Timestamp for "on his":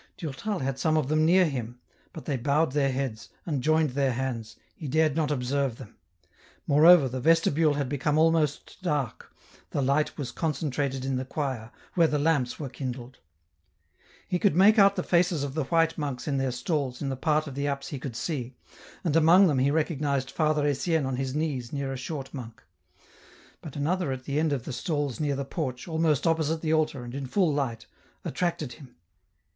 21.05-21.35